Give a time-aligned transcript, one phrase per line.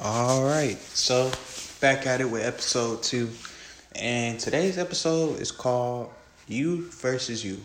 [0.00, 1.30] All right, so
[1.78, 3.28] back at it with episode two,
[3.94, 6.10] and today's episode is called
[6.48, 7.60] "You versus You."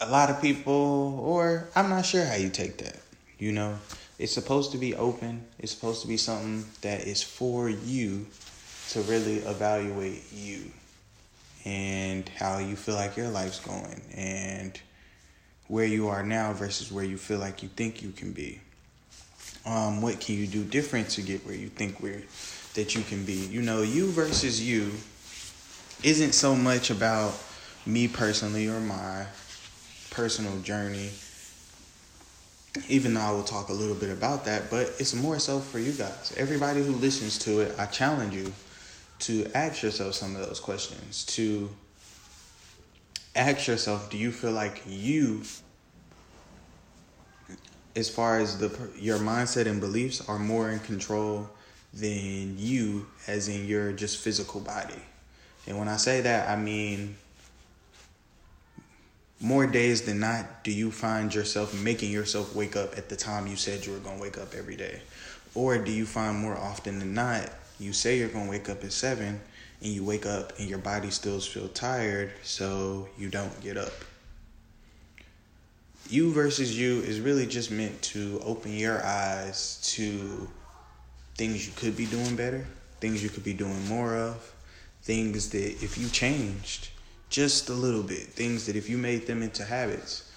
[0.00, 2.98] A lot of people, or I'm not sure how you take that.
[3.38, 3.78] You know,
[4.18, 5.44] it's supposed to be open.
[5.60, 8.26] It's supposed to be something that is for you
[8.90, 10.72] to really evaluate you
[11.64, 14.78] and how you feel like your life's going and
[15.68, 18.60] where you are now versus where you feel like you think you can be.
[19.66, 22.20] Um, what can you do different to get where you think where
[22.74, 23.32] that you can be?
[23.32, 24.92] You know, you versus you
[26.02, 27.34] isn't so much about
[27.86, 29.26] me personally or my
[30.10, 31.10] personal journey.
[32.88, 35.78] Even though I will talk a little bit about that, but it's more so for
[35.78, 36.34] you guys.
[36.36, 38.52] Everybody who listens to it, I challenge you
[39.20, 41.24] to ask yourself some of those questions.
[41.26, 41.70] To
[43.36, 45.42] ask yourself, do you feel like you
[47.96, 51.48] as far as the your mindset and beliefs are more in control
[51.92, 55.00] than you as in your just physical body.
[55.66, 57.16] And when I say that, I mean
[59.40, 63.46] more days than not do you find yourself making yourself wake up at the time
[63.46, 65.00] you said you were going to wake up every day?
[65.54, 68.82] Or do you find more often than not you say you're going to wake up
[68.82, 69.40] at 7
[69.82, 73.92] and you wake up and your body still feels tired so you don't get up?
[76.08, 80.48] You versus you is really just meant to open your eyes to
[81.36, 82.66] things you could be doing better,
[83.00, 84.54] things you could be doing more of,
[85.02, 86.88] things that if you changed
[87.30, 90.30] just a little bit, things that if you made them into habits,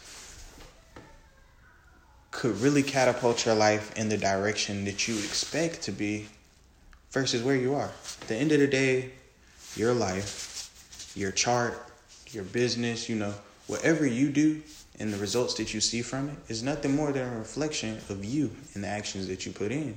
[2.31, 6.27] could really catapult your life in the direction that you expect to be
[7.11, 7.91] versus where you are.
[8.21, 9.11] At the end of the day,
[9.75, 11.83] your life, your chart,
[12.31, 13.33] your business, you know,
[13.67, 14.61] whatever you do
[15.00, 18.26] and the results that you see from it is nothing more than a reflection of
[18.26, 19.95] you and the actions that you put in.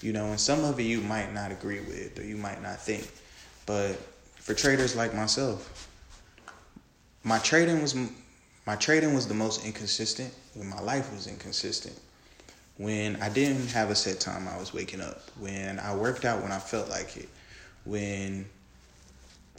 [0.00, 2.80] You know, and some of it you might not agree with or you might not
[2.80, 3.10] think.
[3.66, 3.96] But
[4.36, 5.88] for traders like myself,
[7.22, 7.94] my trading was
[8.66, 11.98] my trading was the most inconsistent when my life was inconsistent.
[12.78, 16.42] When I didn't have a set time I was waking up, when I worked out
[16.42, 17.28] when I felt like it,
[17.84, 18.46] when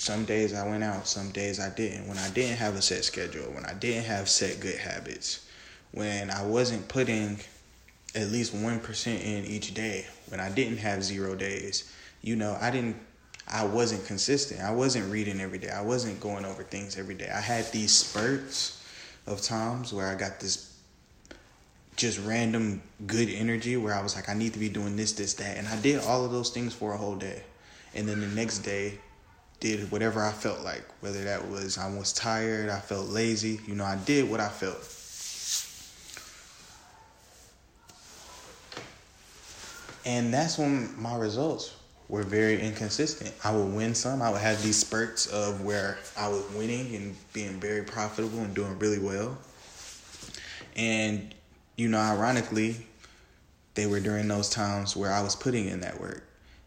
[0.02, 2.08] some days I went out, some days I didn't.
[2.08, 5.46] When I didn't have a set schedule, when I didn't have set good habits,
[5.92, 7.38] when I wasn't putting
[8.16, 12.72] at least 1% in each day, when I didn't have zero days, you know, I
[12.72, 12.96] didn't
[13.48, 14.62] I wasn't consistent.
[14.62, 15.70] I wasn't reading every day.
[15.70, 17.30] I wasn't going over things every day.
[17.30, 18.84] I had these spurts
[19.28, 20.80] of times where I got this
[21.96, 25.36] just random good energy where I was like, I need to be doing this, this,
[25.36, 25.58] that.
[25.58, 27.44] And I did all of those things for a whole day.
[27.94, 28.98] And then the next day,
[29.62, 33.76] did whatever I felt like, whether that was I was tired, I felt lazy, you
[33.76, 34.98] know, I did what I felt.
[40.04, 41.76] And that's when my results
[42.10, 43.34] were very inconsistent.
[43.44, 47.16] I would win some, I would have these spurts of where I was winning and
[47.32, 49.38] being very profitable and doing really well.
[50.76, 51.36] And,
[51.78, 52.88] you know, ironically,
[53.76, 56.24] they were during those times where I was putting in that work.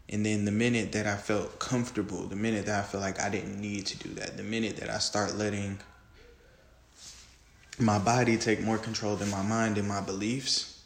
[0.09, 3.29] And then the minute that I felt comfortable, the minute that I felt like I
[3.29, 5.79] didn't need to do that, the minute that I start letting
[7.79, 10.83] my body take more control than my mind and my beliefs,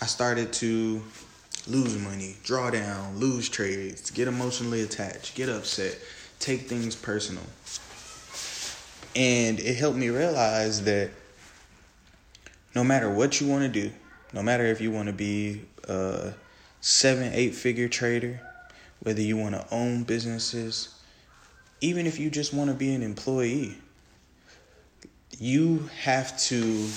[0.00, 1.02] I started to
[1.66, 5.98] lose money, draw down, lose trades, get emotionally attached, get upset,
[6.38, 7.42] take things personal.
[9.16, 11.10] And it helped me realize that
[12.74, 13.90] no matter what you want to do,
[14.32, 16.30] no matter if you want to be uh,
[16.86, 18.40] seven, eight figure trader,
[19.00, 20.94] whether you want to own businesses,
[21.80, 23.76] even if you just want to be an employee,
[25.40, 26.88] you have to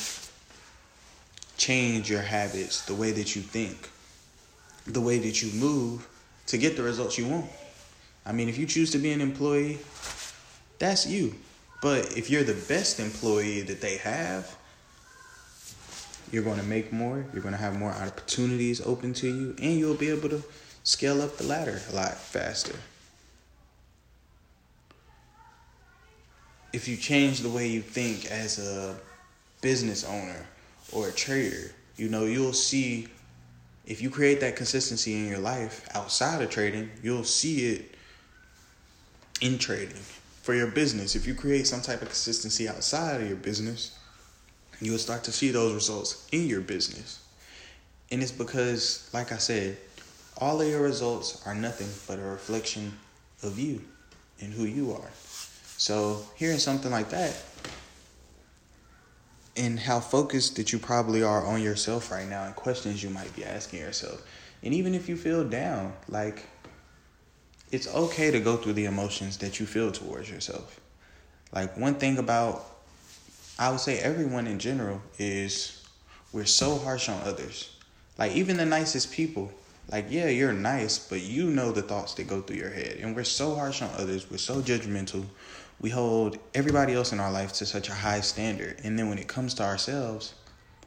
[1.57, 3.89] change your habits, the way that you think,
[4.85, 6.07] the way that you move
[6.45, 7.49] to get the results you want.
[8.27, 9.79] I mean, if you choose to be an employee,
[10.77, 11.33] that's you.
[11.81, 14.55] But if you're the best employee that they have,
[16.31, 19.77] you're going to make more, you're going to have more opportunities open to you, and
[19.77, 20.43] you'll be able to
[20.83, 22.75] scale up the ladder a lot faster.
[26.71, 28.95] If you change the way you think as a
[29.61, 30.45] business owner
[30.91, 33.07] or a trader, you know, you'll see
[33.85, 37.95] if you create that consistency in your life outside of trading, you'll see it
[39.41, 40.01] in trading.
[40.43, 43.98] For your business, if you create some type of consistency outside of your business,
[44.81, 47.19] you will start to see those results in your business.
[48.11, 49.77] And it's because, like I said,
[50.37, 52.93] all of your results are nothing but a reflection
[53.43, 53.81] of you
[54.39, 55.09] and who you are.
[55.77, 57.35] So, hearing something like that,
[59.59, 63.35] and how focused that you probably are on yourself right now and questions you might
[63.35, 64.25] be asking yourself.
[64.63, 66.45] And even if you feel down, like
[67.71, 70.79] it's okay to go through the emotions that you feel towards yourself.
[71.51, 72.65] Like one thing about
[73.59, 75.85] I would say everyone in general is
[76.31, 77.75] we're so harsh on others.
[78.17, 79.51] Like even the nicest people,
[79.91, 82.99] like yeah, you're nice, but you know the thoughts that go through your head.
[83.01, 85.25] And we're so harsh on others, we're so judgmental.
[85.81, 88.79] We hold everybody else in our life to such a high standard.
[88.85, 90.33] And then when it comes to ourselves,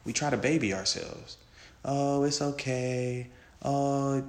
[0.03, 1.37] we try to baby ourselves.
[1.85, 3.27] Oh, it's okay.
[3.61, 4.23] Oh,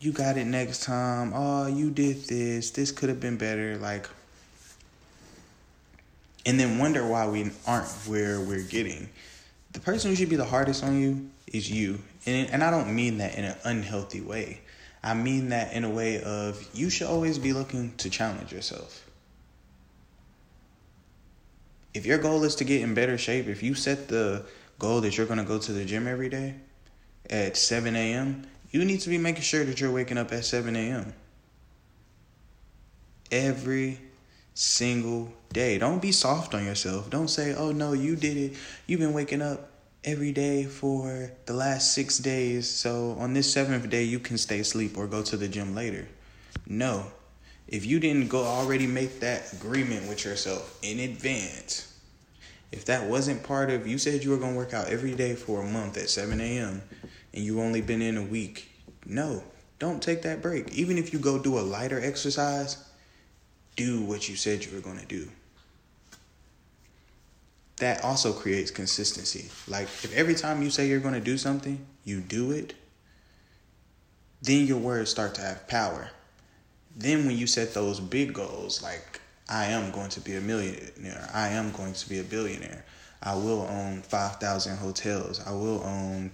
[0.00, 1.32] you got it next time.
[1.34, 2.72] Oh, you did this.
[2.72, 3.76] This could have been better.
[3.78, 4.08] Like,
[6.46, 9.08] and then wonder why we aren't where we're getting.
[9.72, 12.00] The person who should be the hardest on you is you.
[12.26, 14.60] And, and I don't mean that in an unhealthy way.
[15.02, 19.04] I mean that in a way of you should always be looking to challenge yourself.
[21.92, 24.44] If your goal is to get in better shape, if you set the
[24.78, 26.54] goal that you're going to go to the gym every day
[27.30, 30.74] at 7 a.m., you need to be making sure that you're waking up at 7
[30.74, 31.14] a.m.
[33.30, 34.00] Every
[34.54, 35.78] single day.
[35.78, 37.10] Don't be soft on yourself.
[37.10, 38.54] Don't say, oh no, you did it.
[38.86, 39.70] You've been waking up
[40.04, 42.68] every day for the last six days.
[42.68, 46.06] So on this seventh day, you can stay asleep or go to the gym later.
[46.66, 47.06] No.
[47.66, 51.98] If you didn't go already make that agreement with yourself in advance,
[52.70, 55.62] if that wasn't part of you said you were gonna work out every day for
[55.62, 56.82] a month at 7 a.m.
[57.32, 58.68] and you only been in a week,
[59.06, 59.42] no,
[59.78, 60.72] don't take that break.
[60.74, 62.84] Even if you go do a lighter exercise,
[63.76, 65.28] do what you said you were going to do.
[67.78, 69.50] That also creates consistency.
[69.66, 72.74] Like, if every time you say you're going to do something, you do it,
[74.42, 76.10] then your words start to have power.
[76.96, 81.28] Then, when you set those big goals, like, I am going to be a millionaire,
[81.34, 82.84] I am going to be a billionaire,
[83.22, 86.30] I will own 5,000 hotels, I will own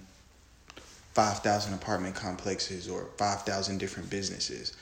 [1.13, 4.77] 5,000 apartment complexes or 5,000 different businesses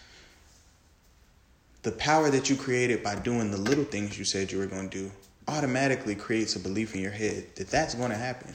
[1.82, 4.90] the power that you created by doing the little things you said you were going
[4.90, 5.12] to do
[5.48, 8.54] automatically creates a belief in your head that that's going to happen.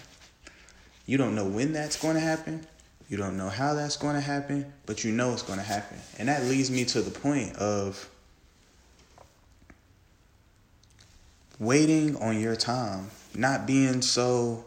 [1.06, 2.66] You don't know when that's going to happen.
[3.08, 5.98] You don't know how that's going to happen, but you know it's going to happen.
[6.18, 8.08] And that leads me to the point of
[11.58, 14.64] waiting on your time, not being so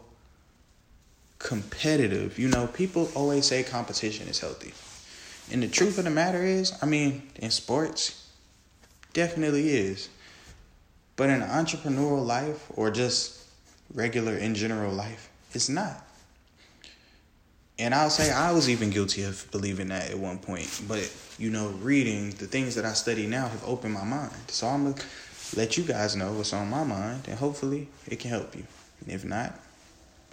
[1.38, 2.38] competitive.
[2.38, 4.72] You know, people always say competition is healthy.
[5.52, 8.27] And the truth of the matter is, I mean, in sports,
[9.18, 10.10] Definitely is.
[11.16, 13.42] But in entrepreneurial life or just
[13.92, 16.06] regular in general life, it's not.
[17.80, 20.82] And I'll say I was even guilty of believing that at one point.
[20.86, 24.30] But, you know, reading the things that I study now have opened my mind.
[24.46, 25.04] So I'm going to
[25.56, 28.62] let you guys know what's on my mind, and hopefully it can help you.
[29.00, 29.52] And if not,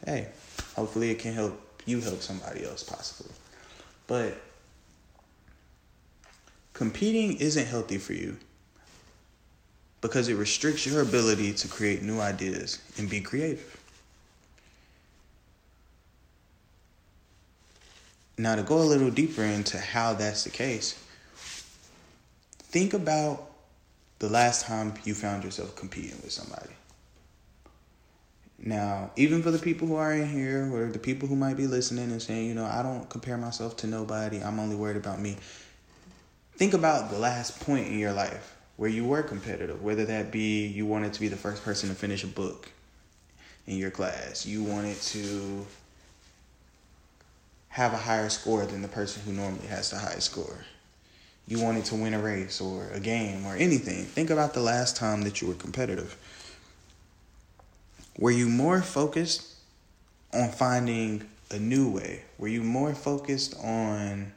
[0.06, 0.28] hey,
[0.76, 3.34] hopefully it can help you help somebody else, possibly.
[4.06, 4.40] But
[6.74, 8.38] competing isn't healthy for you
[10.06, 13.76] because it restricts your ability to create new ideas and be creative.
[18.38, 20.94] Now, to go a little deeper into how that's the case,
[22.60, 23.50] think about
[24.20, 26.76] the last time you found yourself competing with somebody.
[28.60, 31.66] Now, even for the people who are in here or the people who might be
[31.66, 35.20] listening and saying, you know, I don't compare myself to nobody, I'm only worried about
[35.20, 35.38] me.
[36.58, 40.66] Think about the last point in your life where you were competitive, whether that be
[40.66, 42.70] you wanted to be the first person to finish a book
[43.68, 45.66] in your class, you wanted to
[47.70, 50.66] have a higher score than the person who normally has the highest score.
[51.48, 54.06] You wanted to win a race or a game or anything.
[54.06, 56.18] Think about the last time that you were competitive.
[58.18, 59.56] Were you more focused
[60.34, 62.24] on finding a new way?
[62.38, 64.32] Were you more focused on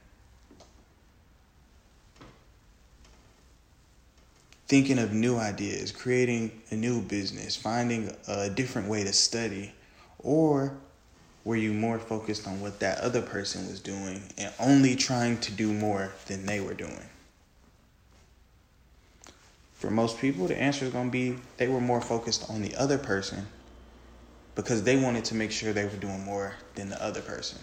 [4.68, 9.72] thinking of new ideas, creating a new business, finding a different way to study?
[10.18, 10.76] Or
[11.44, 15.52] were you more focused on what that other person was doing and only trying to
[15.52, 17.08] do more than they were doing?
[19.72, 22.74] For most people, the answer is going to be they were more focused on the
[22.74, 23.46] other person
[24.54, 27.58] because they wanted to make sure they were doing more than the other person.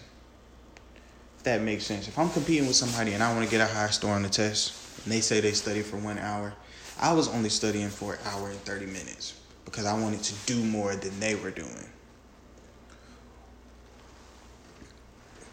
[1.36, 2.08] If that makes sense.
[2.08, 4.30] If I'm competing with somebody and I want to get a higher score on the
[4.30, 6.54] test, and they say they study for one hour,
[6.98, 9.34] I was only studying for an hour and 30 minutes
[9.64, 11.86] because I wanted to do more than they were doing.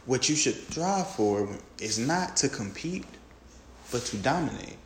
[0.06, 1.48] What you should strive for
[1.80, 3.06] is not to compete,
[3.92, 4.78] but to dominate.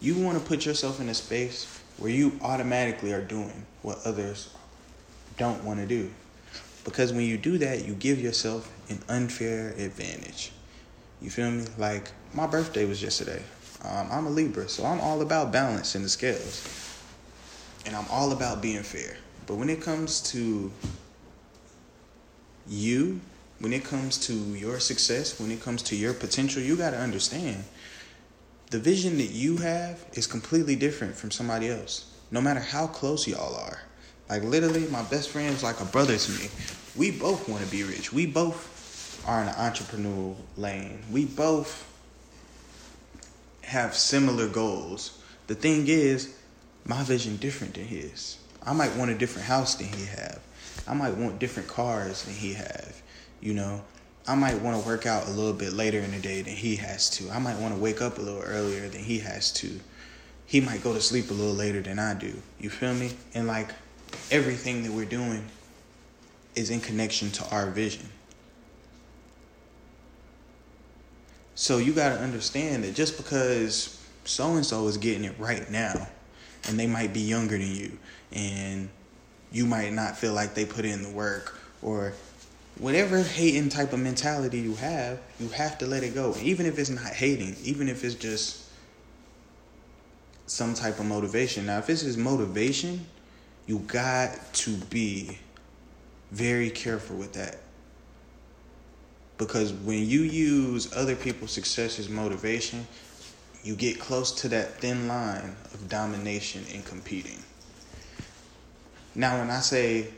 [0.00, 1.66] You want to put yourself in a space
[1.98, 4.50] where you automatically are doing what others
[5.36, 6.10] don't want to do.
[6.84, 10.52] Because when you do that, you give yourself an unfair advantage.
[11.20, 11.64] You feel me?
[11.76, 13.42] Like, my birthday was yesterday.
[13.82, 16.66] Um, I'm a Libra, so I'm all about balance in the scales.
[17.86, 19.16] And I'm all about being fair.
[19.46, 20.70] But when it comes to
[22.68, 23.20] you,
[23.58, 26.98] when it comes to your success, when it comes to your potential, you got to
[26.98, 27.64] understand
[28.70, 33.26] the vision that you have is completely different from somebody else, no matter how close
[33.26, 33.82] y'all are.
[34.28, 36.48] Like, literally, my best friend is like a brother to me.
[36.94, 38.12] We both want to be rich.
[38.12, 41.02] We both are in an entrepreneurial lane.
[41.10, 41.89] We both
[43.70, 45.16] have similar goals.
[45.46, 46.36] The thing is,
[46.84, 48.36] my vision different than his.
[48.64, 50.40] I might want a different house than he have.
[50.88, 53.00] I might want different cars than he have.
[53.40, 53.82] You know,
[54.26, 56.74] I might want to work out a little bit later in the day than he
[56.76, 57.30] has to.
[57.30, 59.70] I might want to wake up a little earlier than he has to.
[60.46, 62.34] He might go to sleep a little later than I do.
[62.58, 63.12] You feel me?
[63.34, 63.68] And like
[64.32, 65.46] everything that we're doing
[66.56, 68.08] is in connection to our vision.
[71.60, 75.70] So you got to understand that just because so and so is getting it right
[75.70, 76.08] now,
[76.66, 77.98] and they might be younger than you,
[78.32, 78.88] and
[79.52, 82.14] you might not feel like they put in the work, or
[82.78, 86.34] whatever hating type of mentality you have, you have to let it go.
[86.40, 88.64] Even if it's not hating, even if it's just
[90.46, 91.66] some type of motivation.
[91.66, 93.04] Now, if this is motivation,
[93.66, 95.38] you got to be
[96.30, 97.58] very careful with that.
[99.40, 102.86] Because when you use other people's success as motivation,
[103.64, 107.42] you get close to that thin line of domination and competing.
[109.14, 110.08] Now, when I say,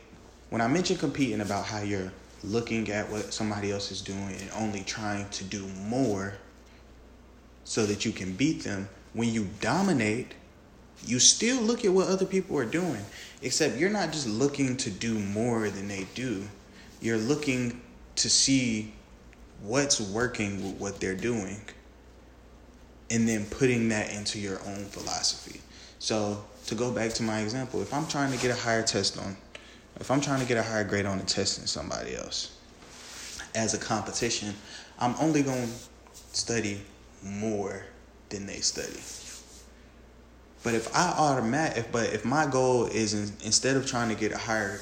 [0.49, 2.11] when I mention competing about how you're
[2.43, 6.33] looking at what somebody else is doing and only trying to do more
[7.63, 10.33] so that you can beat them, when you dominate,
[11.05, 13.05] you still look at what other people are doing,
[13.41, 16.43] except you're not just looking to do more than they do.
[16.99, 17.79] You're looking
[18.17, 18.91] to see
[19.63, 21.59] what's working with what they're doing
[23.09, 25.61] and then putting that into your own philosophy.
[25.99, 29.17] So, to go back to my example, if I'm trying to get a higher test
[29.17, 29.37] on,
[29.99, 32.57] if I'm trying to get a higher grade on a test than somebody else
[33.55, 34.53] as a competition,
[34.99, 35.73] I'm only going to
[36.33, 36.81] study
[37.21, 37.85] more
[38.29, 38.99] than they study.
[40.63, 44.15] But if I automatic, if but if my goal is in, instead of trying to
[44.15, 44.79] get a higher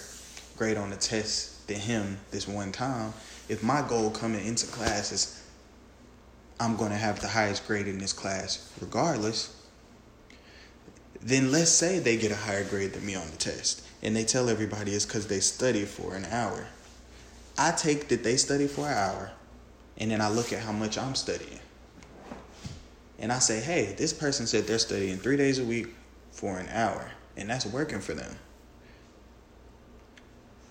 [0.57, 3.13] grade on the test than him this one time,
[3.51, 5.43] if my goal coming into class is
[6.57, 9.53] I'm going to have the highest grade in this class regardless,
[11.19, 14.23] then let's say they get a higher grade than me on the test and they
[14.23, 16.65] tell everybody it's because they study for an hour.
[17.57, 19.31] I take that they study for an hour
[19.97, 21.59] and then I look at how much I'm studying.
[23.19, 25.87] And I say, hey, this person said they're studying three days a week
[26.31, 28.33] for an hour and that's working for them.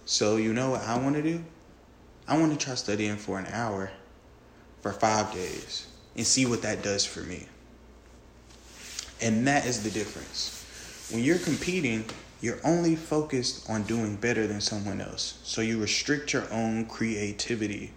[0.06, 1.44] So, you know what I want to do?
[2.30, 3.90] I want to try studying for an hour
[4.82, 7.46] for five days and see what that does for me.
[9.20, 10.64] And that is the difference.
[11.10, 12.04] When you're competing,
[12.40, 15.40] you're only focused on doing better than someone else.
[15.42, 17.90] So you restrict your own creativity.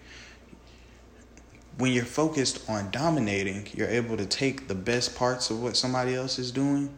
[1.78, 6.16] When you're focused on dominating, you're able to take the best parts of what somebody
[6.16, 6.98] else is doing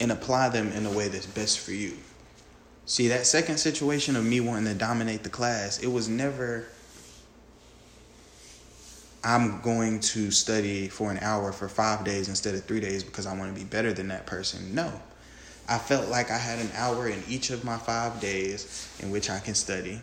[0.00, 1.98] and apply them in a way that's best for you.
[2.88, 6.64] See, that second situation of me wanting to dominate the class, it was never,
[9.22, 13.26] I'm going to study for an hour for five days instead of three days because
[13.26, 14.74] I want to be better than that person.
[14.74, 14.90] No.
[15.68, 19.28] I felt like I had an hour in each of my five days in which
[19.28, 20.00] I can study.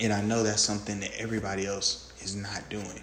[0.00, 3.02] And I know that's something that everybody else is not doing,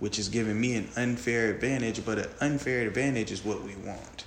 [0.00, 4.26] which is giving me an unfair advantage, but an unfair advantage is what we want,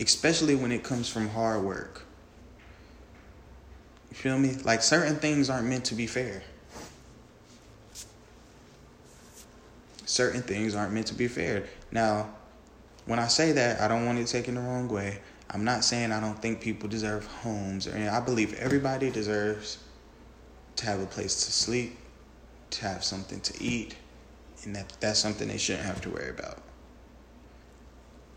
[0.00, 2.05] especially when it comes from hard work
[4.16, 4.56] you feel me?
[4.64, 6.42] Like certain things aren't meant to be fair.
[10.04, 11.64] Certain things aren't meant to be fair.
[11.90, 12.30] Now,
[13.06, 15.18] when I say that, I don't want it taken the wrong way.
[15.50, 17.86] I'm not saying I don't think people deserve homes.
[17.86, 19.78] Or, I believe everybody deserves
[20.76, 21.96] to have a place to sleep,
[22.70, 23.96] to have something to eat,
[24.64, 26.58] and that that's something they shouldn't have to worry about.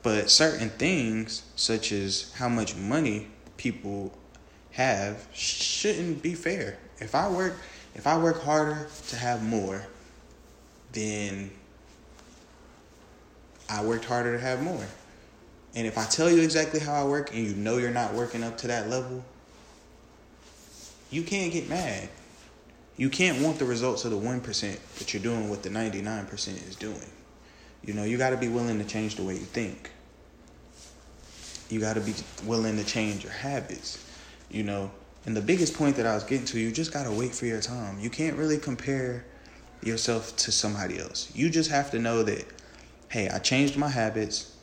[0.03, 4.13] But certain things, such as how much money people
[4.71, 6.77] have shouldn't be fair.
[6.99, 7.55] If I work
[7.95, 9.85] if I work harder to have more,
[10.93, 11.51] then
[13.69, 14.85] I worked harder to have more.
[15.75, 18.43] And if I tell you exactly how I work and you know you're not working
[18.43, 19.23] up to that level,
[21.11, 22.09] you can't get mad.
[22.97, 26.75] You can't want the results of the 1%, but you're doing what the 99% is
[26.75, 27.09] doing.
[27.83, 29.91] You know, you got to be willing to change the way you think.
[31.69, 32.13] you got to be
[32.45, 34.03] willing to change your habits.
[34.49, 34.91] You know,
[35.25, 37.45] and the biggest point that I was getting to, you just got to wait for
[37.45, 37.99] your time.
[37.99, 39.25] You can't really compare
[39.83, 41.31] yourself to somebody else.
[41.35, 42.45] You just have to know that,
[43.09, 44.55] hey, I changed my habits.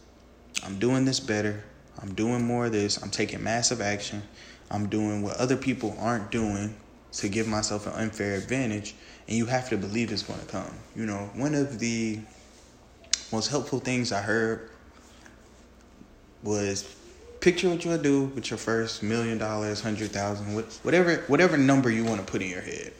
[0.65, 1.63] I'm doing this better.
[2.01, 3.03] I'm doing more of this.
[3.03, 4.23] I'm taking massive action.
[4.71, 6.75] I'm doing what other people aren't doing
[7.13, 8.95] to give myself an unfair advantage.
[9.29, 10.75] And you have to believe it's going to come.
[10.95, 12.19] You know, one of the
[13.33, 14.71] most helpful things I heard
[16.43, 16.96] was
[17.47, 21.89] picture what you would do with your first million dollars, hundred thousand, whatever whatever number
[21.89, 22.93] you want to put in your head.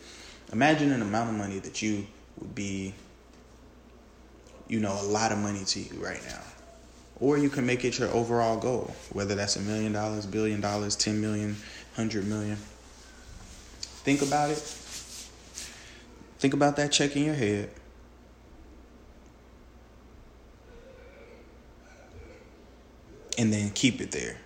[0.53, 2.07] Imagine an amount of money that you
[2.39, 2.95] would be,
[4.69, 6.39] you know, a lot of money to you right now.
[7.19, 10.95] Or you can make it your overall goal, whether that's a million dollars, billion dollars,
[10.95, 11.57] ten million,
[11.97, 12.57] hundred million.
[14.07, 14.59] Think about it.
[16.39, 17.71] Think about that check in your head.
[23.39, 24.37] And then keep it there.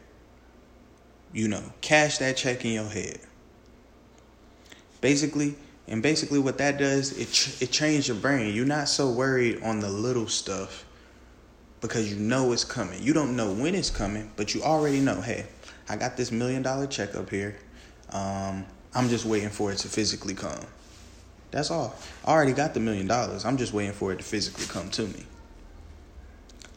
[1.33, 3.21] You know, cash that check in your head.
[5.01, 5.55] Basically,
[5.87, 8.55] and basically what that does, it it changes your brain.
[8.55, 10.85] You're not so worried on the little stuff
[11.81, 13.03] because you know it's coming.
[13.03, 15.47] You don't know when it's coming, but you already know, hey,
[15.89, 17.57] I got this million dollar check up here.
[18.11, 20.61] Um, I'm just waiting for it to physically come.
[21.51, 21.97] That's all.
[22.25, 23.45] I already got the million dollars.
[23.45, 25.25] I'm just waiting for it to physically come to me.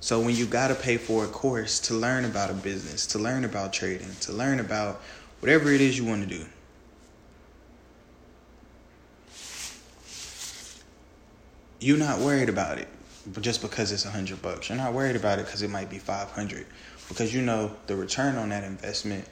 [0.04, 3.20] So when you got to pay for a course to learn about a business, to
[3.20, 5.00] learn about trading, to learn about
[5.40, 6.46] whatever it is you want to do,
[11.80, 12.90] you're not worried about it
[13.40, 14.68] just because it's a hundred bucks.
[14.68, 16.66] You're not worried about it because it might be five hundred,
[17.08, 19.26] because you know the return on that investment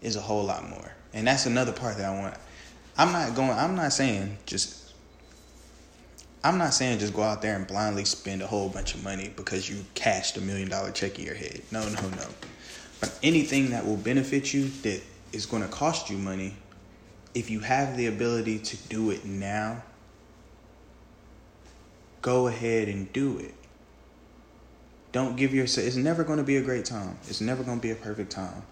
[0.00, 0.90] is a whole lot more.
[1.12, 2.34] And that's another part that I want.
[2.96, 3.50] I'm not going.
[3.50, 4.77] I'm not saying just.
[6.44, 9.32] I'm not saying just go out there and blindly spend a whole bunch of money
[9.34, 11.62] because you cashed a million dollar check in your head.
[11.72, 12.26] No, no, no.
[13.00, 15.02] But anything that will benefit you that
[15.32, 16.54] is going to cost you money,
[17.34, 19.82] if you have the ability to do it now,
[22.22, 23.54] go ahead and do it.
[25.10, 27.18] Don't give yourself, it's never going to be a great time.
[27.28, 28.62] It's never going to be a perfect time.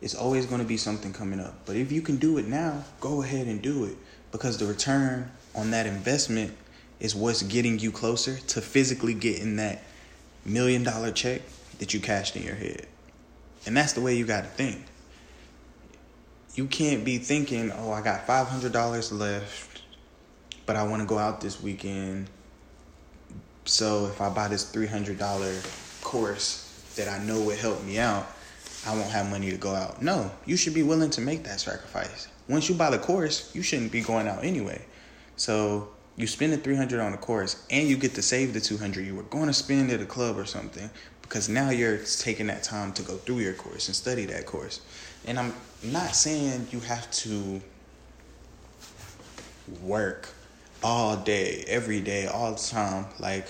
[0.00, 1.54] It's always going to be something coming up.
[1.66, 3.96] But if you can do it now, go ahead and do it
[4.32, 6.56] because the return on that investment
[7.02, 9.82] is what's getting you closer to physically getting that
[10.46, 11.42] million dollar check
[11.78, 12.86] that you cashed in your head.
[13.66, 14.82] And that's the way you got to think.
[16.54, 19.82] You can't be thinking, oh, I got $500 left,
[20.64, 22.28] but I want to go out this weekend
[23.64, 25.54] so if I buy this three hundred dollar
[26.00, 28.26] course that I know will help me out,
[28.86, 30.02] I won't have money to go out.
[30.02, 32.28] No, you should be willing to make that sacrifice.
[32.48, 34.84] Once you buy the course, you shouldn't be going out anyway.
[35.36, 39.04] So you spend the 300 on the course and you get to save the 200
[39.06, 40.90] you were going to spend at a club or something
[41.22, 44.82] because now you're taking that time to go through your course and study that course.
[45.26, 47.62] And I'm not saying you have to
[49.82, 50.28] work
[50.82, 53.06] all day, every day, all the time.
[53.18, 53.46] Like,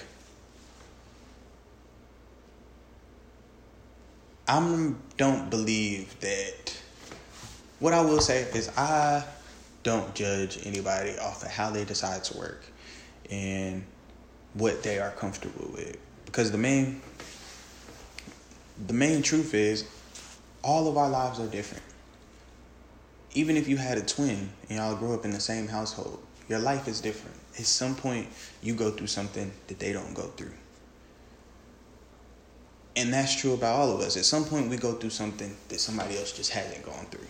[4.47, 6.79] I don't believe that.
[7.81, 9.25] What I will say is, I
[9.83, 12.65] don't judge anybody off of how they decide to work
[13.31, 13.85] and
[14.55, 15.97] what they are comfortable with.
[16.27, 17.01] Because the main,
[18.87, 19.85] the main truth is,
[20.63, 21.83] all of our lives are different.
[23.35, 26.59] Even if you had a twin and y'all grew up in the same household, your
[26.59, 27.37] life is different.
[27.59, 28.29] At some point,
[28.63, 30.53] you go through something that they don't go through.
[32.95, 34.17] And that's true about all of us.
[34.17, 37.27] At some point, we go through something that somebody else just hasn't gone through.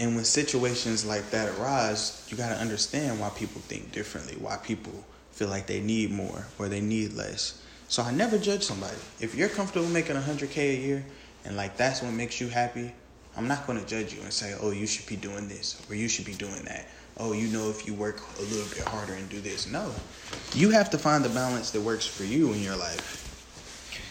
[0.00, 4.56] And when situations like that arise, you got to understand why people think differently, why
[4.56, 7.62] people feel like they need more or they need less.
[7.88, 8.96] So I never judge somebody.
[9.20, 11.04] If you're comfortable making 100K a year
[11.44, 12.92] and like that's what makes you happy,
[13.36, 15.94] I'm not going to judge you and say, oh, you should be doing this or
[15.94, 16.88] you should be doing that.
[17.18, 19.70] Oh, you know, if you work a little bit harder and do this.
[19.70, 19.92] No.
[20.54, 23.26] You have to find the balance that works for you in your life.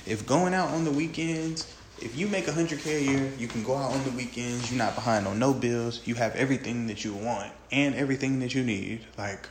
[0.05, 3.75] If going out on the weekends, if you make 100K a year, you can go
[3.75, 7.13] out on the weekends, you're not behind on no bills, you have everything that you
[7.13, 9.05] want and everything that you need.
[9.17, 9.47] Like,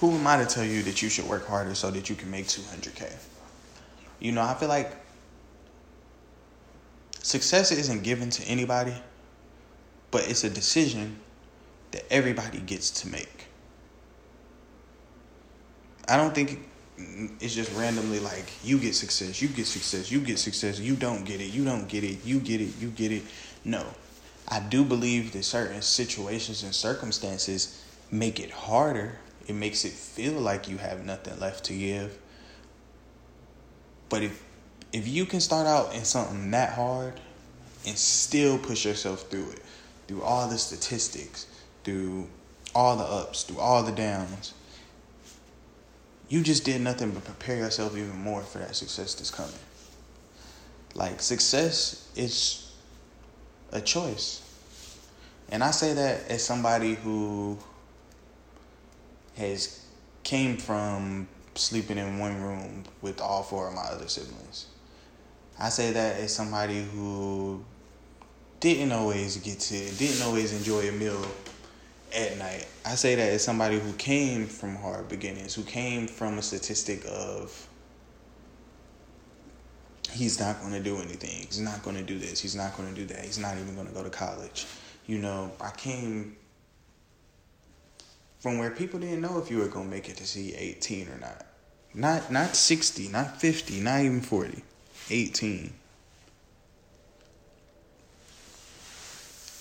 [0.00, 2.30] who am I to tell you that you should work harder so that you can
[2.30, 3.14] make 200K?
[4.18, 4.92] You know, I feel like
[7.22, 8.94] success isn't given to anybody,
[10.10, 11.18] but it's a decision
[11.92, 13.46] that everybody gets to make.
[16.08, 16.60] I don't think
[16.98, 21.24] it's just randomly like you get success, you get success, you get success, you don't
[21.24, 23.22] get it, you don't get it, you get it, you get it.
[23.64, 23.84] No.
[24.48, 29.18] I do believe that certain situations and circumstances make it harder.
[29.46, 32.16] It makes it feel like you have nothing left to give.
[34.08, 34.42] But if
[34.92, 37.20] if you can start out in something that hard
[37.86, 39.62] and still push yourself through it,
[40.06, 41.46] through all the statistics,
[41.84, 42.28] through
[42.74, 44.54] all the ups, through all the downs,
[46.28, 49.52] you just did nothing but prepare yourself even more for that success that's coming.
[50.94, 52.72] Like success is
[53.72, 54.42] a choice.
[55.50, 57.58] And I say that as somebody who
[59.36, 59.84] has
[60.24, 64.66] came from sleeping in one room with all four of my other siblings.
[65.58, 67.64] I say that as somebody who
[68.60, 71.24] didn't always get to, didn't always enjoy a meal
[72.14, 72.66] at night.
[72.84, 77.04] I say that as somebody who came from hard beginnings, who came from a statistic
[77.08, 77.66] of
[80.12, 81.46] he's not going to do anything.
[81.46, 82.40] He's not going to do this.
[82.40, 83.24] He's not going to do that.
[83.24, 84.66] He's not even going to go to college.
[85.06, 86.36] You know, I came
[88.40, 91.08] from where people didn't know if you were going to make it to see 18
[91.08, 91.46] or not.
[91.94, 94.62] Not not 60, not 50, not even 40.
[95.10, 95.72] 18.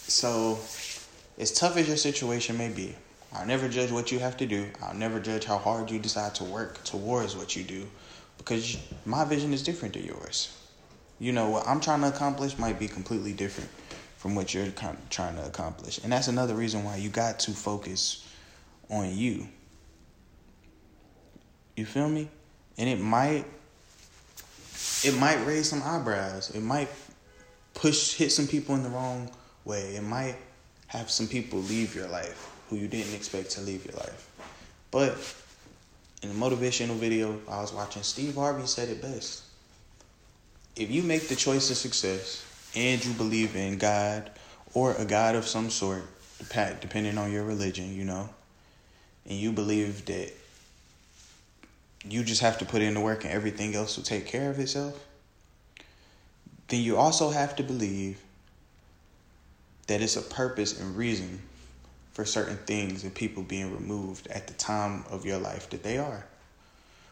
[0.07, 0.55] So,
[1.37, 2.95] as tough as your situation may be,
[3.33, 4.69] I'll never judge what you have to do.
[4.81, 7.85] I'll never judge how hard you decide to work towards what you do
[8.37, 10.55] because my vision is different to yours.
[11.19, 13.69] You know, what I'm trying to accomplish might be completely different
[14.17, 14.67] from what you're
[15.09, 15.99] trying to accomplish.
[16.03, 18.25] And that's another reason why you got to focus
[18.89, 19.47] on you.
[21.75, 22.29] You feel me?
[22.77, 23.45] And it might
[25.03, 26.51] it might raise some eyebrows.
[26.51, 26.89] It might
[27.73, 29.29] push hit some people in the wrong
[29.63, 29.95] way.
[29.95, 30.37] It might
[30.87, 34.29] have some people leave your life who you didn't expect to leave your life.
[34.91, 35.17] But
[36.23, 39.43] in a motivational video I was watching, Steve Harvey said it best.
[40.75, 42.45] If you make the choice of success
[42.75, 44.31] and you believe in God
[44.73, 46.03] or a God of some sort,
[46.81, 48.29] depending on your religion, you know,
[49.25, 50.33] and you believe that
[52.07, 54.59] you just have to put in the work and everything else will take care of
[54.59, 54.99] itself,
[56.67, 58.19] then you also have to believe
[59.87, 61.41] that it's a purpose and reason
[62.13, 65.97] for certain things and people being removed at the time of your life that they
[65.97, 66.25] are.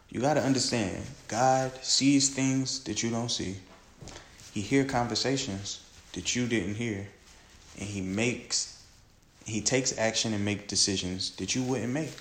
[0.09, 3.57] You got to understand, God sees things that you don't see.
[4.53, 5.83] He hear conversations
[6.13, 7.07] that you didn't hear,
[7.79, 8.73] and he makes
[9.45, 12.13] he takes action and make decisions that you wouldn't make.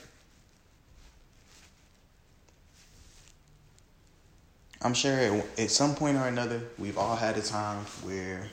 [4.81, 8.49] I'm sure at, some point or another, we've all had a time where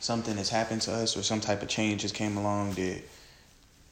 [0.00, 3.02] something has happened to us or some type of change just came along that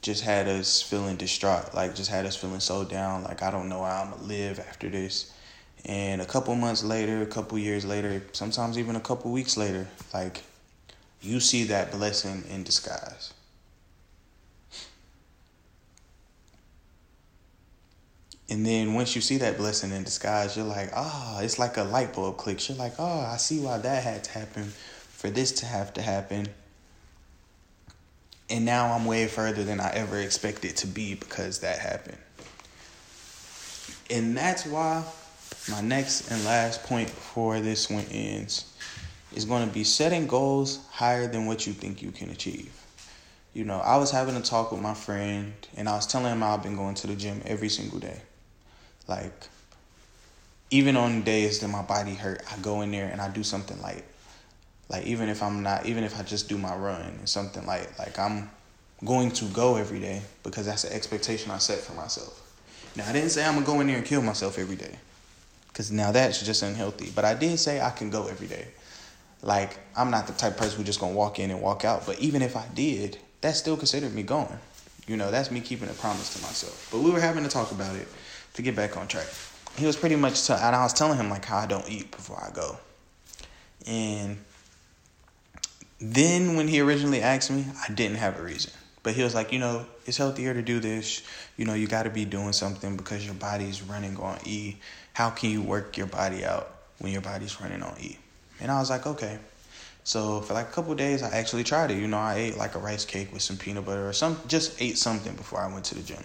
[0.01, 3.69] just had us feeling distraught, like just had us feeling so down, like I don't
[3.69, 5.33] know how I'm gonna live after this.
[5.85, 9.87] And a couple months later, a couple years later, sometimes even a couple weeks later,
[10.15, 10.43] like
[11.21, 13.35] you see that blessing in disguise.
[18.51, 21.77] And then once you see that blessing in disguise, you're like, ah, oh, it's like
[21.77, 22.71] a light bulb clicks.
[22.71, 24.73] You're like, oh, I see why that had to happen
[25.19, 26.47] for this to have to happen.
[28.49, 32.19] And now I'm way further than I ever expected to be because that happened.
[34.11, 35.03] And that's why
[35.69, 38.73] my next and last point before this one ends
[39.35, 42.73] is going to be setting goals higher than what you think you can achieve.
[43.55, 46.45] You know, I was having a talk with my friend and I was telling him
[46.45, 48.21] I've been going to the gym every single day.
[49.09, 49.49] Like,
[50.71, 53.83] even on days that my body hurt, I go in there and I do something
[53.83, 54.05] light.
[54.89, 57.99] Like even if I'm not, even if I just do my run and something like
[57.99, 58.51] like I'm
[59.05, 62.43] going to go every day because that's the expectation I set for myself.
[62.97, 64.97] Now I didn't say I'm gonna go in there and kill myself every day,
[65.69, 67.11] because now that's just unhealthy.
[67.15, 68.69] But I did say I can go every day.
[69.43, 72.07] Like I'm not the type person who just gonna walk in and walk out.
[72.07, 74.59] But even if I did, that's still considered me going.
[75.07, 76.89] You know, that's me keeping a promise to myself.
[76.93, 78.09] But we were having to talk about it
[78.55, 79.27] to get back on track.
[79.77, 82.11] He was pretty much, t- and I was telling him like how I don't eat
[82.11, 82.77] before I go.
[83.87, 84.39] And
[86.01, 88.73] then when he originally asked me, I didn't have a reason.
[89.03, 91.23] But he was like, you know, it's healthier to do this.
[91.57, 94.77] You know, you got to be doing something because your body's running on E.
[95.13, 98.19] How can you work your body out when your body's running on E?
[98.61, 99.39] And I was like, okay.
[100.05, 101.99] So for like a couple days, I actually tried it.
[101.99, 104.81] You know, I ate like a rice cake with some peanut butter or some, just
[104.81, 106.23] ate something before I went to the gym.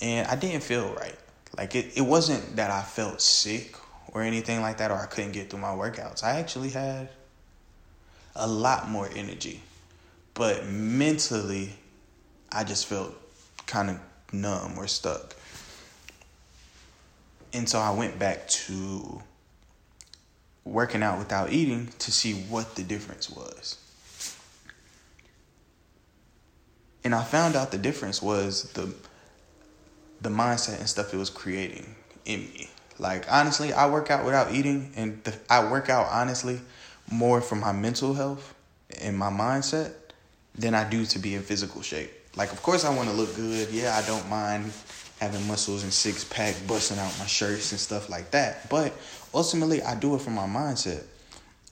[0.00, 1.16] And I didn't feel right.
[1.56, 3.76] Like it, it wasn't that I felt sick
[4.12, 6.24] or anything like that or I couldn't get through my workouts.
[6.24, 7.08] I actually had
[8.36, 9.62] a lot more energy.
[10.34, 11.70] But mentally,
[12.50, 13.14] I just felt
[13.66, 14.00] kind of
[14.32, 15.34] numb or stuck.
[17.52, 19.22] And so I went back to
[20.64, 23.78] working out without eating to see what the difference was.
[27.04, 28.94] And I found out the difference was the
[30.20, 31.94] the mindset and stuff it was creating
[32.24, 32.70] in me.
[32.98, 36.60] Like honestly, I work out without eating, and the, I work out honestly
[37.10, 38.54] more for my mental health
[39.00, 39.92] and my mindset
[40.54, 42.12] than I do to be in physical shape.
[42.36, 43.70] Like, of course, I want to look good.
[43.70, 44.72] Yeah, I don't mind
[45.20, 48.68] having muscles and six pack, busting out my shirts and stuff like that.
[48.68, 48.92] But
[49.32, 51.04] ultimately, I do it for my mindset.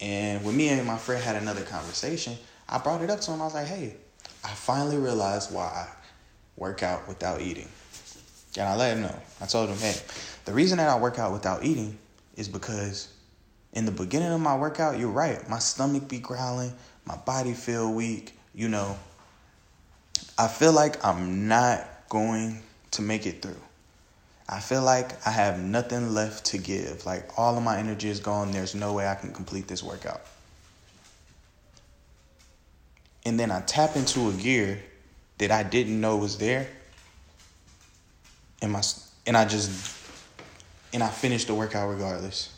[0.00, 2.36] And when me and my friend had another conversation,
[2.68, 3.40] I brought it up to him.
[3.40, 3.96] I was like, hey,
[4.44, 5.88] I finally realized why I
[6.56, 7.68] work out without eating.
[8.56, 9.16] And I let him know.
[9.40, 9.94] I told him, hey,
[10.44, 11.98] the reason that I work out without eating
[12.36, 13.11] is because
[13.72, 15.48] in the beginning of my workout, you're right.
[15.48, 16.72] My stomach be growling,
[17.06, 18.98] my body feel weak, you know.
[20.38, 23.60] I feel like I'm not going to make it through.
[24.48, 27.06] I feel like I have nothing left to give.
[27.06, 28.50] Like all of my energy is gone.
[28.50, 30.20] There's no way I can complete this workout.
[33.24, 34.82] And then I tap into a gear
[35.38, 36.68] that I didn't know was there.
[38.60, 38.82] And my
[39.26, 39.96] and I just
[40.92, 42.51] and I finish the workout regardless.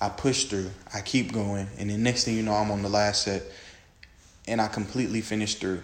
[0.00, 0.70] I push through.
[0.94, 3.42] I keep going, and then next thing you know, I'm on the last set,
[4.48, 5.82] and I completely finish through.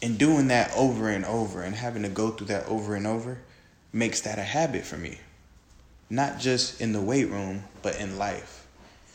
[0.00, 3.38] And doing that over and over, and having to go through that over and over,
[3.92, 5.18] makes that a habit for me.
[6.10, 8.66] Not just in the weight room, but in life.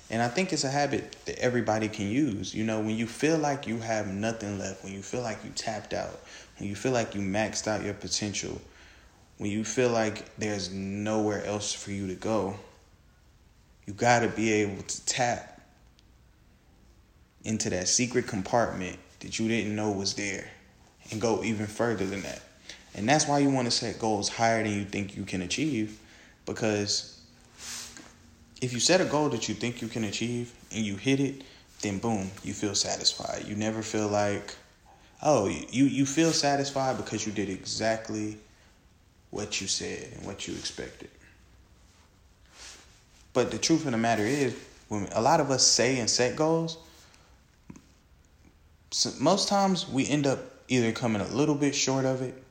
[0.09, 2.53] And I think it's a habit that everybody can use.
[2.53, 5.51] You know, when you feel like you have nothing left, when you feel like you
[5.51, 6.19] tapped out,
[6.57, 8.59] when you feel like you maxed out your potential,
[9.39, 12.55] when you feel like there's nowhere else for you to go,
[13.87, 15.61] you got to be able to tap
[17.45, 20.51] into that secret compartment that you didn't know was there
[21.09, 22.41] and go even further than that.
[22.95, 25.97] And that's why you want to set goals higher than you think you can achieve
[26.45, 27.21] because
[28.61, 31.43] if you set a goal that you think you can achieve and you hit it,
[31.81, 33.45] then boom, you feel satisfied.
[33.47, 34.53] You never feel like,
[35.23, 38.37] oh, you, you feel satisfied because you did exactly
[39.31, 41.09] what you said and what you expected.
[43.33, 44.55] But the truth of the matter is,
[44.87, 46.77] when a lot of us say and set goals,
[49.19, 52.41] most times we end up either coming a little bit short of it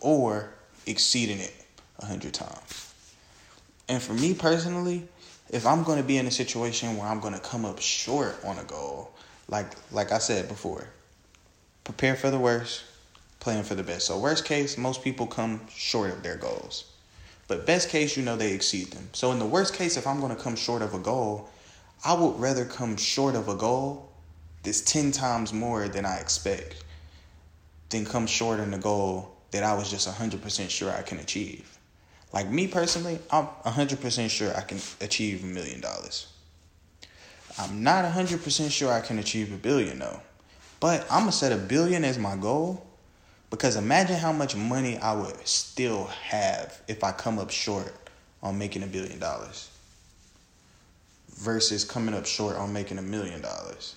[0.00, 0.50] or
[0.86, 1.54] exceeding it
[1.98, 2.94] a hundred times.
[3.88, 5.08] And for me personally,
[5.50, 8.36] if I'm going to be in a situation where I'm going to come up short
[8.44, 9.12] on a goal,
[9.48, 10.88] like like I said before,
[11.84, 12.82] prepare for the worst,
[13.46, 14.06] playing for the best.
[14.06, 16.90] So worst case, most people come short of their goals.
[17.46, 19.08] But best case, you know they exceed them.
[19.12, 21.48] So in the worst case, if I'm going to come short of a goal,
[22.04, 24.10] I would rather come short of a goal
[24.64, 26.82] that's 10 times more than I expect
[27.90, 31.78] than come short in the goal that I was just 100% sure I can achieve.
[32.32, 36.26] Like me personally, I'm 100% sure I can achieve a million dollars.
[37.60, 40.20] I'm not 100% sure I can achieve a billion though.
[40.80, 42.85] But I'm going to set a billion as my goal
[43.50, 47.94] because imagine how much money I would still have if I come up short
[48.42, 49.70] on making a billion dollars
[51.36, 53.94] versus coming up short on making a million dollars.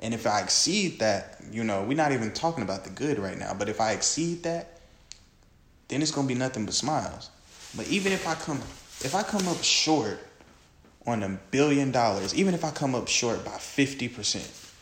[0.00, 3.38] And if I exceed that, you know, we're not even talking about the good right
[3.38, 4.80] now, but if I exceed that,
[5.88, 7.30] then it's gonna be nothing but smiles.
[7.76, 8.60] But even if I come
[9.02, 10.18] if I come up short
[11.06, 14.72] on a billion dollars, even if I come up short by 50%,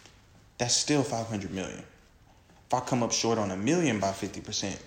[0.58, 1.82] that's still 500 million.
[2.74, 4.78] I come up short on a million by 50%,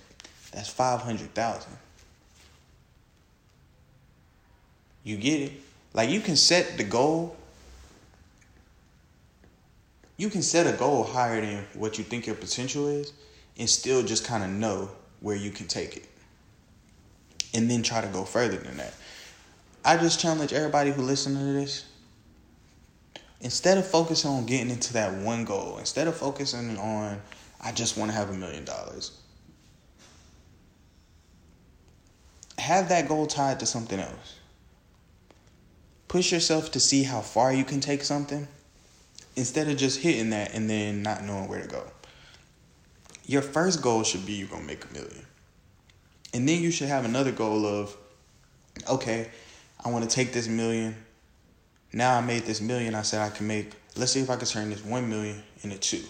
[0.51, 1.71] that's 500,000.
[5.03, 5.53] You get it?
[5.93, 7.35] Like you can set the goal.
[10.17, 13.13] You can set a goal higher than what you think your potential is
[13.57, 14.89] and still just kind of know
[15.21, 16.05] where you can take it.
[17.53, 18.93] And then try to go further than that.
[19.85, 21.85] I just challenge everybody who listens to this
[23.39, 27.21] instead of focusing on getting into that one goal, instead of focusing on
[27.61, 29.19] I just want to have a million dollars.
[32.57, 34.39] Have that goal tied to something else.
[36.07, 38.47] Push yourself to see how far you can take something
[39.35, 41.83] instead of just hitting that and then not knowing where to go.
[43.25, 45.25] Your first goal should be you're going to make a million.
[46.33, 47.95] And then you should have another goal of,
[48.89, 49.29] okay,
[49.83, 50.95] I want to take this million.
[51.93, 52.95] Now I made this million.
[52.95, 55.77] I said I can make, let's see if I can turn this one million into
[55.77, 56.03] two.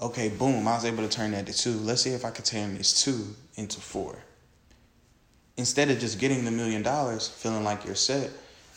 [0.00, 1.72] Okay, boom, I was able to turn that to two.
[1.72, 4.16] Let's see if I can turn this two into four.
[5.56, 8.30] Instead of just getting the million dollars, feeling like you're set,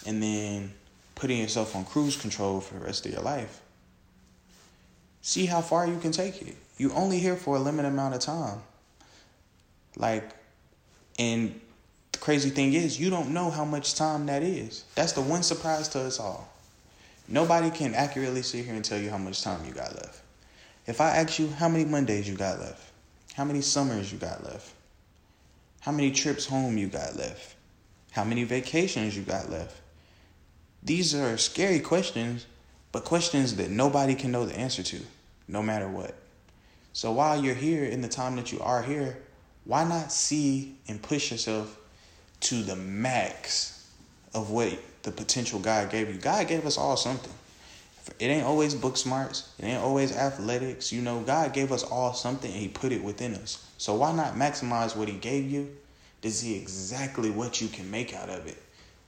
[0.07, 0.73] and then
[1.13, 3.61] putting yourself on cruise control for the rest of your life.
[5.21, 6.55] See how far you can take it.
[6.77, 8.59] You only here for a limited amount of time.
[9.95, 10.27] Like,
[11.19, 11.61] and
[12.11, 14.85] the crazy thing is, you don't know how much time that is.
[14.95, 16.51] That's the one surprise to us all.
[17.27, 20.21] Nobody can accurately sit here and tell you how much time you got left.
[20.87, 22.91] If I ask you how many Mondays you got left,
[23.33, 24.71] how many summers you got left,
[25.81, 27.55] How many trips home you got left?
[28.11, 29.75] How many vacations you got left?
[30.83, 32.45] These are scary questions,
[32.91, 34.99] but questions that nobody can know the answer to,
[35.47, 36.15] no matter what.
[36.93, 39.17] So while you're here in the time that you are here,
[39.65, 41.77] why not see and push yourself
[42.41, 43.89] to the max
[44.35, 46.19] of what the potential God gave you?
[46.19, 47.33] God gave us all something.
[48.19, 49.49] It ain't always book smarts.
[49.59, 50.91] It ain't always athletics.
[50.91, 53.65] You know, God gave us all something and He put it within us.
[53.77, 55.69] So why not maximize what He gave you
[56.21, 58.57] to see exactly what you can make out of it?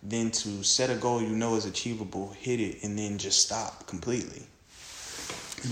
[0.01, 3.87] Then to set a goal you know is achievable, hit it, and then just stop
[3.87, 4.43] completely.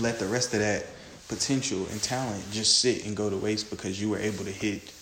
[0.00, 0.86] Let the rest of that
[1.28, 4.92] potential and talent just sit and go to waste because you were able to hit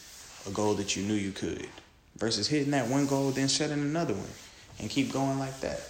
[0.46, 1.68] a goal that you knew you could.
[2.16, 4.28] Versus hitting that one goal, then setting another one
[4.78, 5.80] and keep going like that.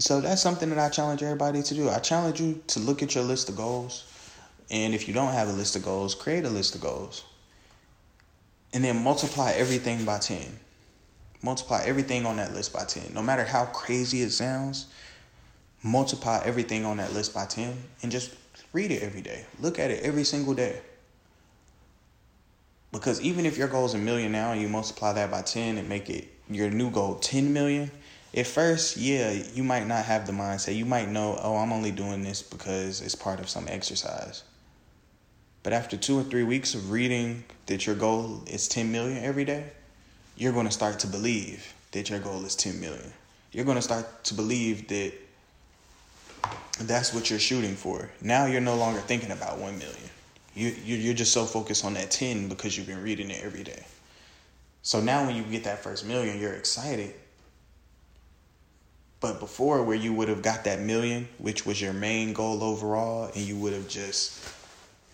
[0.00, 1.90] So that's something that I challenge everybody to do.
[1.90, 4.06] I challenge you to look at your list of goals.
[4.70, 7.24] And if you don't have a list of goals, create a list of goals.
[8.72, 10.40] And then multiply everything by 10.
[11.42, 13.12] Multiply everything on that list by 10.
[13.12, 14.86] No matter how crazy it sounds,
[15.82, 18.34] multiply everything on that list by 10 and just
[18.72, 19.44] read it every day.
[19.60, 20.80] Look at it every single day.
[22.90, 25.76] Because even if your goal is a million now and you multiply that by 10
[25.76, 27.90] and make it your new goal 10 million,
[28.34, 30.76] at first, yeah, you might not have the mindset.
[30.76, 34.44] You might know, oh, I'm only doing this because it's part of some exercise.
[35.62, 39.44] But after two or three weeks of reading that your goal is 10 million every
[39.44, 39.64] day,
[40.36, 43.12] you're going to start to believe that your goal is 10 million.
[43.52, 45.12] You're going to start to believe that
[46.82, 48.08] that's what you're shooting for.
[48.22, 49.96] Now you're no longer thinking about 1 million.
[50.54, 53.84] You, you're just so focused on that 10 because you've been reading it every day.
[54.82, 57.14] So now when you get that first million, you're excited
[59.20, 63.30] but before, where you would have got that million, which was your main goal overall,
[63.34, 64.42] and you would have just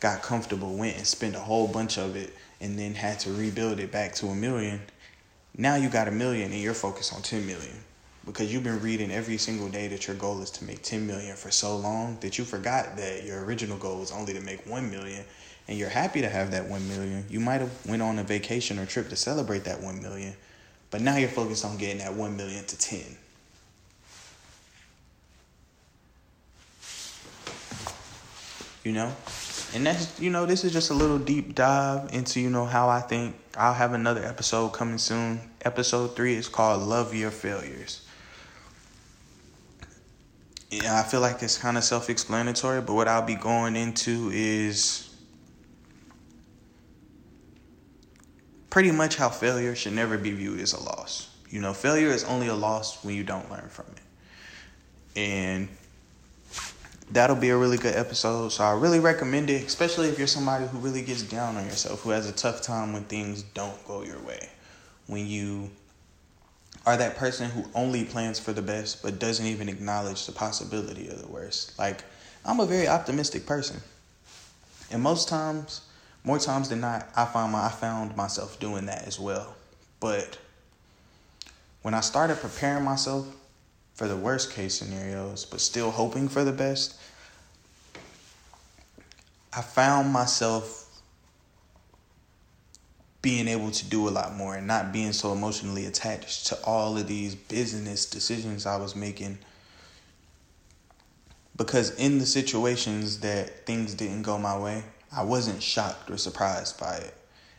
[0.01, 3.81] got comfortable, went and spent a whole bunch of it, and then had to rebuild
[3.81, 4.81] it back to a million.
[5.57, 7.77] Now you got a million and you're focused on 10 million
[8.27, 11.35] because you've been reading every single day that your goal is to make 10 million
[11.35, 14.91] for so long that you forgot that your original goal was only to make 1
[14.91, 15.25] million
[15.69, 17.25] and you're happy to have that 1 million.
[17.31, 20.35] You might have went on a vacation or trip to celebrate that 1 million,
[20.91, 23.01] but now you're focused on getting that 1 million to 10.
[28.87, 29.13] You know?
[29.75, 32.89] And that's you know this is just a little deep dive into you know how
[32.89, 35.41] i think i'll have another episode coming soon.
[35.63, 38.07] Episode three is called love your failures.
[40.71, 45.13] Yeah i feel like it's kind of self-explanatory but what i'll be going into is
[48.71, 51.29] pretty much how failure should never be viewed as a loss.
[51.51, 55.19] You know failure is only a loss when you don't learn from it.
[55.19, 55.69] And
[57.11, 58.51] that'll be a really good episode.
[58.51, 62.03] So I really recommend it, especially if you're somebody who really gets down on yourself,
[62.03, 64.49] who has a tough time when things don't go your way.
[65.07, 65.71] When you
[66.85, 71.09] are that person who only plans for the best but doesn't even acknowledge the possibility
[71.09, 71.79] of the worst.
[71.79, 72.03] Like,
[72.45, 73.81] I'm a very optimistic person.
[74.91, 75.83] And most times,
[76.23, 79.55] more times than not, I find my I found myself doing that as well.
[79.99, 80.39] But
[81.83, 83.27] when I started preparing myself
[83.97, 86.95] for the worst case scenarios, but still hoping for the best,
[89.55, 91.01] I found myself
[93.23, 96.97] being able to do a lot more and not being so emotionally attached to all
[96.99, 99.39] of these business decisions I was making.
[101.57, 106.79] Because in the situations that things didn't go my way, I wasn't shocked or surprised
[106.79, 107.15] by it.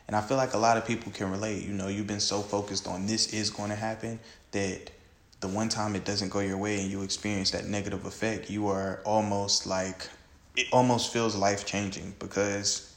[0.06, 1.64] And I feel like a lot of people can relate.
[1.64, 4.20] You know, you've been so focused on this is going to happen
[4.52, 4.92] that
[5.40, 8.68] the one time it doesn't go your way and you experience that negative effect, you
[8.68, 10.08] are almost like
[10.56, 12.92] it almost feels life changing because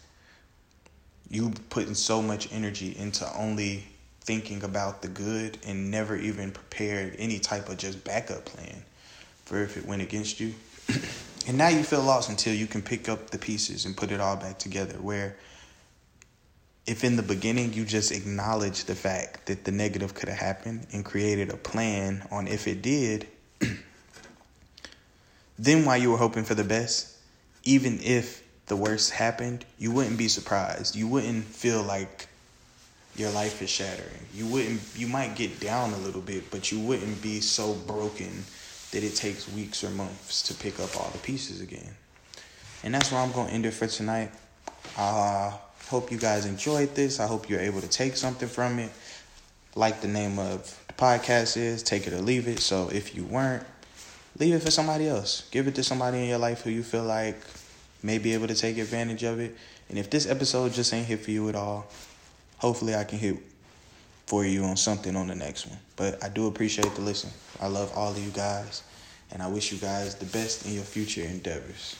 [1.29, 3.83] you putting so much energy into only
[4.21, 8.83] thinking about the good and never even prepared any type of just backup plan
[9.45, 10.53] for if it went against you.
[11.47, 14.19] and now you feel lost until you can pick up the pieces and put it
[14.19, 15.35] all back together where
[16.87, 20.87] if in the beginning you just acknowledge the fact that the negative could have happened
[20.91, 23.27] and created a plan on if it did,
[25.59, 27.15] then while you were hoping for the best,
[27.63, 30.95] even if the worst happened, you wouldn't be surprised.
[30.95, 32.27] You wouldn't feel like
[33.15, 34.25] your life is shattering.
[34.33, 38.43] You wouldn't you might get down a little bit, but you wouldn't be so broken
[38.91, 41.95] that it takes weeks or months to pick up all the pieces again.
[42.83, 44.31] And that's where I'm going to end it for tonight.
[44.97, 45.51] Uh
[45.91, 47.19] Hope you guys enjoyed this.
[47.19, 48.89] I hope you're able to take something from it.
[49.75, 52.61] Like the name of the podcast is, take it or leave it.
[52.61, 53.65] So if you weren't,
[54.39, 55.49] leave it for somebody else.
[55.51, 57.35] Give it to somebody in your life who you feel like
[58.03, 59.53] may be able to take advantage of it.
[59.89, 61.87] And if this episode just ain't hit for you at all,
[62.59, 63.35] hopefully I can hit
[64.27, 65.79] for you on something on the next one.
[65.97, 67.31] But I do appreciate the listen.
[67.59, 68.81] I love all of you guys,
[69.33, 71.97] and I wish you guys the best in your future endeavors.